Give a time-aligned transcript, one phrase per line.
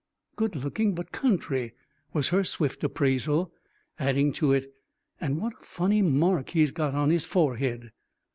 [0.35, 1.73] "Good looking, but country,"
[2.11, 3.53] was her swift appraisal,
[3.99, 4.73] adding to it,
[5.19, 7.91] "And what a funny mark he's got on his forehead."